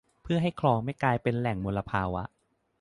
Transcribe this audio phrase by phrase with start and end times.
[0.23, 2.23] เพื่อให้คลองไม่กลายเป็นแหล่งมลภาวะ